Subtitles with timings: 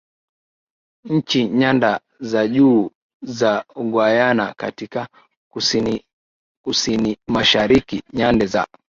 [1.03, 5.07] nchi nyanda za juu za Guayana katika
[6.63, 8.67] kusinimashariki Nyanda za